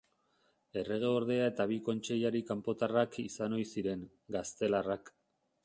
[0.83, 5.17] Erregeordea eta bi kontseilari kanpotarrak izan ohi ziren, gaztelarrak.